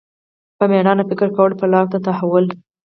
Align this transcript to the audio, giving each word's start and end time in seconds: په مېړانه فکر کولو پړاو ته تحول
په 0.57 0.63
مېړانه 0.71 1.03
فکر 1.09 1.27
کولو 1.37 1.59
پړاو 1.59 1.91
ته 1.91 1.97
تحول 2.05 2.45